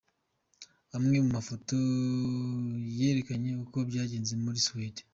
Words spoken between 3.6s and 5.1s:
uko byagenze muri Suède.